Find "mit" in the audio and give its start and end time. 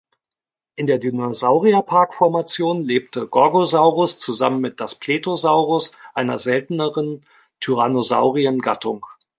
4.59-4.79